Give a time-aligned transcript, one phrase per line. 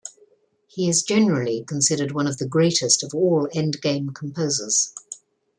[0.65, 4.95] He is generally considered one of the greatest of all endgame composers.